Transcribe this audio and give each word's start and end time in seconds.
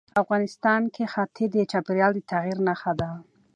افغانستان 0.21 0.81
کې 0.93 1.03
ښتې 1.13 1.45
د 1.51 1.55
چاپېریال 1.71 2.11
د 2.15 2.19
تغیر 2.31 2.57
نښه 2.67 2.91
ده. 2.99 3.09